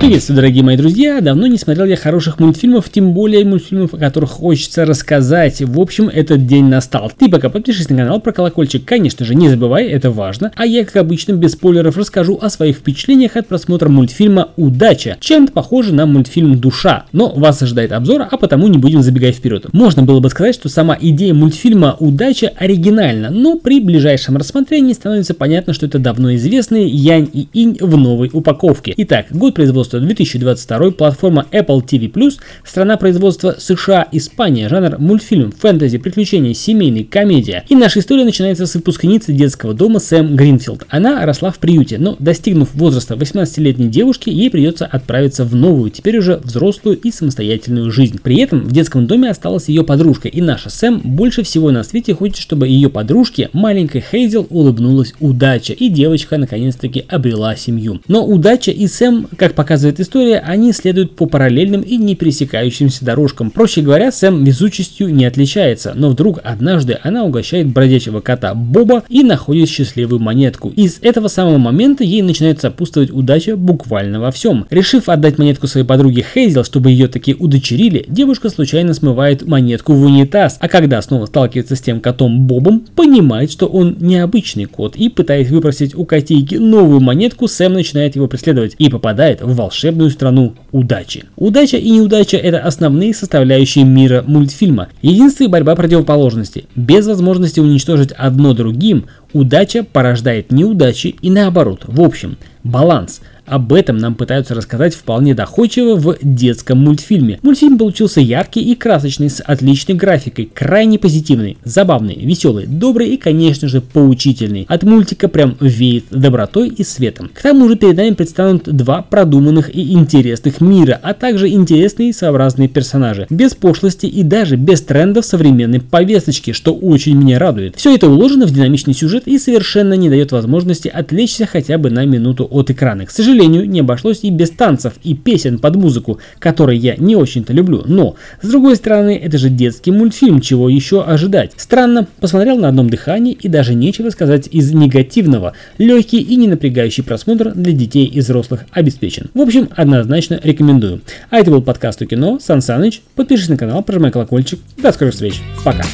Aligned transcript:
Приветствую, 0.00 0.36
дорогие 0.36 0.62
мои 0.62 0.76
друзья! 0.76 1.20
Давно 1.20 1.48
не 1.48 1.58
смотрел 1.58 1.84
я 1.84 1.96
хороших 1.96 2.38
мультфильмов, 2.38 2.88
тем 2.88 3.12
более 3.14 3.44
мультфильмов, 3.44 3.94
о 3.94 3.98
которых 3.98 4.30
хочется 4.30 4.84
рассказать. 4.84 5.60
В 5.60 5.80
общем, 5.80 6.08
этот 6.08 6.46
день 6.46 6.66
настал. 6.66 7.10
Ты 7.18 7.28
пока 7.28 7.50
подпишись 7.50 7.90
на 7.90 7.96
канал 7.96 8.20
про 8.20 8.32
колокольчик, 8.32 8.84
конечно 8.84 9.26
же, 9.26 9.34
не 9.34 9.48
забывай, 9.48 9.86
это 9.88 10.12
важно. 10.12 10.52
А 10.54 10.64
я, 10.64 10.84
как 10.84 10.96
обычно, 10.96 11.32
без 11.32 11.52
спойлеров 11.52 11.96
расскажу 11.96 12.38
о 12.40 12.48
своих 12.48 12.76
впечатлениях 12.76 13.36
от 13.36 13.48
просмотра 13.48 13.88
мультфильма 13.88 14.50
«Удача». 14.56 15.16
Чем-то 15.18 15.52
похоже 15.52 15.92
на 15.92 16.06
мультфильм 16.06 16.60
«Душа». 16.60 17.06
Но 17.10 17.32
вас 17.34 17.60
ожидает 17.60 17.90
обзор, 17.90 18.24
а 18.30 18.36
потому 18.36 18.68
не 18.68 18.78
будем 18.78 19.02
забегать 19.02 19.34
вперед. 19.34 19.66
Можно 19.72 20.04
было 20.04 20.20
бы 20.20 20.30
сказать, 20.30 20.54
что 20.54 20.68
сама 20.68 20.96
идея 20.98 21.34
мультфильма 21.34 21.96
«Удача» 21.98 22.52
оригинальна, 22.56 23.30
но 23.30 23.58
при 23.58 23.80
ближайшем 23.80 24.36
рассмотрении 24.36 24.92
становится 24.92 25.34
понятно, 25.34 25.72
что 25.72 25.86
это 25.86 25.98
давно 25.98 26.34
известные 26.36 26.86
Янь 26.86 27.28
и 27.32 27.48
Инь 27.52 27.76
в 27.80 27.96
новой 27.96 28.30
упаковке. 28.32 28.94
Итак, 28.96 29.26
год 29.32 29.54
производства 29.54 29.87
производства 29.88 30.00
2022, 30.00 30.90
платформа 30.92 31.46
Apple 31.50 31.82
TV+, 31.82 32.32
страна 32.64 32.96
производства 32.96 33.56
США, 33.58 34.06
Испания, 34.12 34.68
жанр 34.68 34.98
мультфильм, 34.98 35.52
фэнтези, 35.52 35.98
приключения, 35.98 36.54
семейный, 36.54 37.04
комедия. 37.04 37.64
И 37.68 37.74
наша 37.74 38.00
история 38.00 38.24
начинается 38.24 38.66
с 38.66 38.74
выпускницы 38.74 39.32
детского 39.32 39.74
дома 39.74 39.98
Сэм 39.98 40.36
Гринфилд. 40.36 40.84
Она 40.88 41.24
росла 41.24 41.50
в 41.50 41.58
приюте, 41.58 41.98
но 41.98 42.16
достигнув 42.18 42.74
возраста 42.74 43.14
18-летней 43.14 43.88
девушки, 43.88 44.30
ей 44.30 44.50
придется 44.50 44.86
отправиться 44.86 45.44
в 45.44 45.54
новую, 45.54 45.90
теперь 45.90 46.18
уже 46.18 46.36
взрослую 46.36 46.98
и 46.98 47.10
самостоятельную 47.10 47.90
жизнь. 47.90 48.18
При 48.22 48.40
этом 48.40 48.60
в 48.60 48.72
детском 48.72 49.06
доме 49.06 49.30
осталась 49.30 49.68
ее 49.68 49.84
подружка, 49.84 50.28
и 50.28 50.40
наша 50.40 50.70
Сэм 50.70 51.00
больше 51.04 51.42
всего 51.42 51.70
на 51.70 51.82
свете 51.82 52.14
хочет, 52.14 52.36
чтобы 52.36 52.68
ее 52.68 52.90
подружке, 52.90 53.48
маленькой 53.52 54.02
Хейзел, 54.02 54.46
улыбнулась 54.50 55.14
удача, 55.20 55.72
и 55.72 55.88
девочка 55.88 56.36
наконец-таки 56.36 57.04
обрела 57.08 57.56
семью. 57.56 58.00
Но 58.08 58.26
удача 58.26 58.70
и 58.70 58.86
Сэм, 58.86 59.28
как 59.36 59.54
показывает 59.54 59.77
показывает 59.78 60.00
история, 60.00 60.38
они 60.40 60.72
следуют 60.72 61.14
по 61.14 61.26
параллельным 61.26 61.82
и 61.82 61.96
не 61.98 62.16
пересекающимся 62.16 63.04
дорожкам. 63.04 63.52
Проще 63.52 63.80
говоря, 63.80 64.10
Сэм 64.10 64.42
везучестью 64.42 65.14
не 65.14 65.24
отличается, 65.24 65.92
но 65.94 66.08
вдруг 66.08 66.40
однажды 66.42 66.98
она 67.00 67.22
угощает 67.22 67.68
бродячего 67.68 68.20
кота 68.20 68.54
Боба 68.54 69.04
и 69.08 69.22
находит 69.22 69.68
счастливую 69.68 70.18
монетку. 70.18 70.72
Из 70.74 70.98
этого 71.00 71.28
самого 71.28 71.58
момента 71.58 72.02
ей 72.02 72.22
начинает 72.22 72.60
сопутствовать 72.60 73.12
удача 73.12 73.56
буквально 73.56 74.18
во 74.18 74.32
всем. 74.32 74.66
Решив 74.68 75.08
отдать 75.08 75.38
монетку 75.38 75.68
своей 75.68 75.86
подруге 75.86 76.24
Хейзел, 76.34 76.64
чтобы 76.64 76.90
ее 76.90 77.06
таки 77.06 77.36
удочерили, 77.38 78.04
девушка 78.08 78.50
случайно 78.50 78.94
смывает 78.94 79.46
монетку 79.46 79.92
в 79.92 80.02
унитаз, 80.02 80.56
а 80.60 80.66
когда 80.66 81.00
снова 81.02 81.26
сталкивается 81.26 81.76
с 81.76 81.80
тем 81.80 82.00
котом 82.00 82.48
Бобом, 82.48 82.80
понимает, 82.96 83.52
что 83.52 83.66
он 83.66 83.96
необычный 84.00 84.64
кот 84.64 84.96
и 84.96 85.08
пытаясь 85.08 85.50
выпросить 85.50 85.94
у 85.94 86.04
котейки 86.04 86.56
новую 86.56 86.98
монетку, 86.98 87.46
Сэм 87.46 87.74
начинает 87.74 88.16
его 88.16 88.26
преследовать 88.26 88.74
и 88.78 88.88
попадает 88.88 89.40
в 89.40 89.54
волшебную 89.54 89.67
страну 89.70 90.54
удачи. 90.72 91.24
Удача 91.36 91.76
и 91.76 91.90
неудача– 91.90 92.36
это 92.38 92.58
основные 92.58 93.14
составляющие 93.14 93.84
мира 93.84 94.24
мультфильма. 94.26 94.88
Единство 95.02 95.44
и 95.44 95.48
борьба 95.48 95.74
противоположности. 95.76 96.66
Без 96.74 97.06
возможности 97.06 97.60
уничтожить 97.60 98.12
одно 98.12 98.54
другим, 98.54 99.06
удача 99.32 99.84
порождает 99.84 100.52
неудачи 100.52 101.16
и 101.20 101.30
наоборот. 101.30 101.82
В 101.86 102.00
общем, 102.00 102.38
баланс– 102.68 103.20
об 103.48 103.72
этом 103.72 103.96
нам 103.96 104.14
пытаются 104.14 104.54
рассказать 104.54 104.94
вполне 104.94 105.34
доходчиво 105.34 105.96
в 105.96 106.18
детском 106.20 106.78
мультфильме. 106.78 107.38
Мультфильм 107.42 107.78
получился 107.78 108.20
яркий 108.20 108.60
и 108.60 108.74
красочный, 108.74 109.30
с 109.30 109.42
отличной 109.42 109.94
графикой, 109.94 110.50
крайне 110.52 110.98
позитивный, 110.98 111.56
забавный, 111.64 112.14
веселый, 112.14 112.66
добрый 112.66 113.08
и, 113.08 113.16
конечно 113.16 113.66
же, 113.66 113.80
поучительный. 113.80 114.66
От 114.68 114.82
мультика 114.82 115.28
прям 115.28 115.56
веет 115.60 116.04
добротой 116.10 116.68
и 116.68 116.84
светом. 116.84 117.30
К 117.32 117.40
тому 117.40 117.68
же 117.68 117.76
перед 117.76 117.96
нами 117.96 118.10
представлены 118.10 118.60
два 118.66 119.00
продуманных 119.00 119.74
и 119.74 119.92
интересных 119.92 120.60
мира, 120.60 121.00
а 121.02 121.14
также 121.14 121.48
интересные 121.48 122.10
и 122.10 122.12
сообразные 122.12 122.68
персонажи, 122.68 123.26
без 123.30 123.54
пошлости 123.54 124.06
и 124.06 124.22
даже 124.22 124.56
без 124.56 124.82
трендов 124.82 125.24
современной 125.24 125.80
повесточки, 125.80 126.52
что 126.52 126.74
очень 126.74 127.16
меня 127.16 127.38
радует. 127.38 127.76
Все 127.76 127.94
это 127.94 128.08
уложено 128.08 128.46
в 128.46 128.52
динамичный 128.52 128.94
сюжет 128.94 129.26
и 129.26 129.38
совершенно 129.38 129.94
не 129.94 130.10
дает 130.10 130.32
возможности 130.32 130.88
отвлечься 130.88 131.46
хотя 131.46 131.78
бы 131.78 131.88
на 131.88 132.04
минуту 132.04 132.44
экрана. 132.70 133.06
К 133.06 133.10
сожалению, 133.10 133.68
не 133.68 133.80
обошлось 133.80 134.20
и 134.22 134.30
без 134.30 134.50
танцев 134.50 134.94
и 135.02 135.14
песен 135.14 135.58
под 135.58 135.76
музыку, 135.76 136.18
которые 136.38 136.78
я 136.78 136.96
не 136.96 137.16
очень-то 137.16 137.52
люблю. 137.52 137.82
Но, 137.86 138.16
с 138.42 138.48
другой 138.48 138.76
стороны, 138.76 139.16
это 139.22 139.38
же 139.38 139.48
детский 139.50 139.90
мультфильм, 139.90 140.40
чего 140.40 140.68
еще 140.68 141.02
ожидать. 141.02 141.52
Странно, 141.56 142.06
посмотрел 142.20 142.58
на 142.58 142.68
одном 142.68 142.90
дыхании 142.90 143.32
и 143.32 143.48
даже 143.48 143.74
нечего 143.74 144.10
сказать 144.10 144.48
из 144.50 144.72
негативного. 144.72 145.54
Легкий 145.78 146.20
и 146.20 146.36
не 146.36 146.48
напрягающий 146.48 147.02
просмотр 147.02 147.52
для 147.52 147.72
детей 147.72 148.06
и 148.06 148.20
взрослых 148.20 148.64
обеспечен. 148.72 149.30
В 149.34 149.40
общем, 149.40 149.68
однозначно 149.76 150.40
рекомендую. 150.42 151.00
А 151.30 151.38
это 151.38 151.50
был 151.50 151.62
подкаст 151.62 152.02
у 152.02 152.06
кино. 152.06 152.38
Сан 152.40 152.62
Саныч. 152.62 153.02
Подпишись 153.14 153.48
на 153.48 153.56
канал, 153.56 153.82
прожимай 153.82 154.10
колокольчик. 154.10 154.60
До 154.76 154.92
скорых 154.92 155.14
встреч. 155.14 155.40
Пока. 155.64 155.84